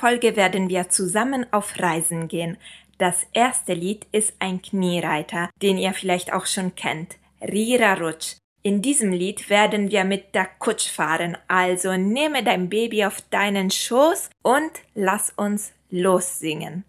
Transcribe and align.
Folge 0.00 0.34
werden 0.34 0.70
wir 0.70 0.88
zusammen 0.88 1.44
auf 1.52 1.78
Reisen 1.78 2.26
gehen. 2.26 2.56
Das 2.96 3.26
erste 3.34 3.74
Lied 3.74 4.06
ist 4.12 4.32
ein 4.38 4.62
Kniereiter, 4.62 5.50
den 5.60 5.76
ihr 5.76 5.92
vielleicht 5.92 6.32
auch 6.32 6.46
schon 6.46 6.74
kennt. 6.74 7.16
Rira 7.42 7.94
Rutsch. 7.94 8.36
In 8.62 8.80
diesem 8.80 9.12
Lied 9.12 9.50
werden 9.50 9.90
wir 9.90 10.04
mit 10.04 10.34
der 10.34 10.48
Kutsch 10.58 10.88
fahren, 10.88 11.36
also 11.48 11.96
nehme 11.98 12.42
dein 12.42 12.70
Baby 12.70 13.04
auf 13.04 13.20
deinen 13.28 13.70
Schoß 13.70 14.30
und 14.42 14.70
lass 14.94 15.34
uns 15.36 15.72
lossingen. 15.90 16.84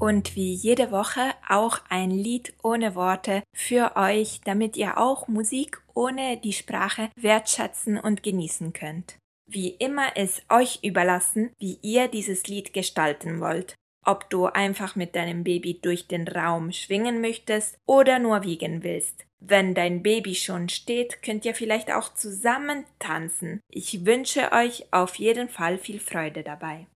Und 0.00 0.34
wie 0.34 0.54
jede 0.54 0.90
Woche 0.92 1.34
auch 1.46 1.80
ein 1.90 2.10
Lied 2.10 2.54
ohne 2.62 2.94
Worte 2.94 3.42
für 3.54 3.96
euch, 3.96 4.40
damit 4.44 4.76
ihr 4.78 4.96
auch 4.96 5.28
Musik 5.28 5.82
ohne 5.94 6.38
die 6.38 6.54
Sprache 6.54 7.10
wertschätzen 7.16 7.98
und 8.00 8.22
genießen 8.22 8.72
könnt. 8.72 9.18
Wie 9.46 9.68
immer 9.68 10.16
ist 10.16 10.44
euch 10.48 10.78
überlassen, 10.82 11.50
wie 11.58 11.78
ihr 11.82 12.08
dieses 12.08 12.46
Lied 12.46 12.72
gestalten 12.72 13.40
wollt. 13.40 13.74
ob 14.04 14.30
du 14.30 14.46
einfach 14.46 14.96
mit 14.96 15.14
deinem 15.14 15.44
Baby 15.44 15.78
durch 15.80 16.06
den 16.06 16.26
Raum 16.26 16.72
schwingen 16.72 17.20
möchtest 17.20 17.76
oder 17.86 18.18
nur 18.18 18.42
wiegen 18.42 18.82
willst. 18.82 19.26
Wenn 19.40 19.74
dein 19.74 20.02
Baby 20.02 20.34
schon 20.34 20.68
steht, 20.68 21.22
könnt 21.22 21.44
ihr 21.44 21.54
vielleicht 21.54 21.92
auch 21.92 22.12
zusammen 22.14 22.84
tanzen. 22.98 23.60
Ich 23.70 24.04
wünsche 24.04 24.52
euch 24.52 24.86
auf 24.92 25.14
jeden 25.16 25.48
Fall 25.48 25.78
viel 25.78 25.98
Freude 26.00 26.42
dabei. 26.42 26.86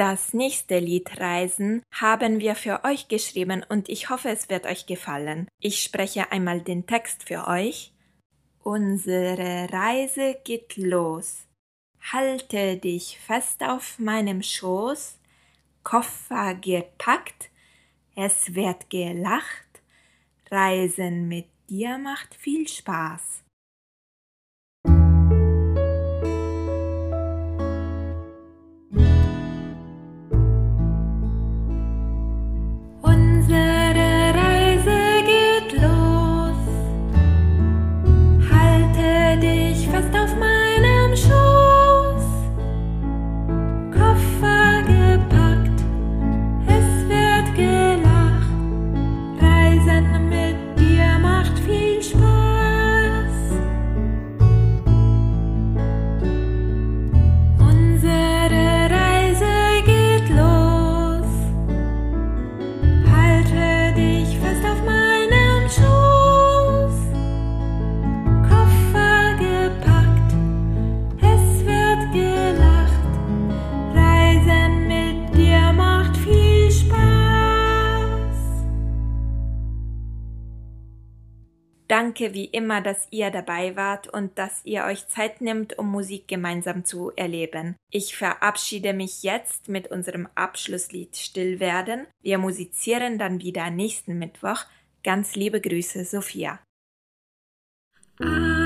Das 0.00 0.32
nächste 0.32 0.78
Lied 0.78 1.20
Reisen 1.20 1.82
haben 1.92 2.40
wir 2.40 2.54
für 2.54 2.84
euch 2.84 3.08
geschrieben 3.08 3.62
und 3.68 3.90
ich 3.90 4.08
hoffe, 4.08 4.30
es 4.30 4.48
wird 4.48 4.64
euch 4.64 4.86
gefallen. 4.86 5.46
Ich 5.60 5.82
spreche 5.82 6.32
einmal 6.32 6.62
den 6.62 6.86
Text 6.86 7.24
für 7.28 7.46
euch. 7.46 7.92
Unsere 8.62 9.70
Reise 9.70 10.38
geht 10.42 10.78
los. 10.78 11.46
Halte 12.00 12.78
dich 12.78 13.18
fest 13.18 13.62
auf 13.62 13.98
meinem 13.98 14.42
Schoß, 14.42 15.18
Koffer 15.84 16.54
gepackt, 16.54 17.50
es 18.16 18.54
wird 18.54 18.88
gelacht, 18.88 19.82
Reisen 20.50 21.28
mit 21.28 21.48
dir 21.68 21.98
macht 21.98 22.34
viel 22.34 22.66
Spaß. 22.66 23.42
Danke 82.00 82.32
wie 82.32 82.46
immer, 82.46 82.80
dass 82.80 83.08
ihr 83.10 83.30
dabei 83.30 83.76
wart 83.76 84.08
und 84.08 84.38
dass 84.38 84.64
ihr 84.64 84.84
euch 84.84 85.06
Zeit 85.08 85.42
nimmt, 85.42 85.78
um 85.78 85.90
Musik 85.90 86.28
gemeinsam 86.28 86.86
zu 86.86 87.12
erleben. 87.14 87.76
Ich 87.90 88.16
verabschiede 88.16 88.94
mich 88.94 89.22
jetzt 89.22 89.68
mit 89.68 89.90
unserem 89.90 90.26
Abschlusslied 90.34 91.14
Stillwerden. 91.14 92.06
Wir 92.22 92.38
musizieren 92.38 93.18
dann 93.18 93.42
wieder 93.42 93.68
nächsten 93.70 94.18
Mittwoch. 94.18 94.64
Ganz 95.04 95.36
liebe 95.36 95.60
Grüße, 95.60 96.06
Sophia. 96.06 96.60
Ah. 98.18 98.59